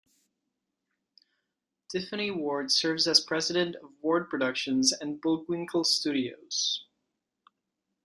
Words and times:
Tiffany 1.91 2.31
Ward 2.31 2.71
serves 2.71 3.07
as 3.07 3.19
president 3.21 3.75
of 3.75 3.91
Ward 4.01 4.31
Productions 4.31 4.91
and 4.91 5.21
Bullwinkle 5.21 5.83
Studios. 5.83 6.87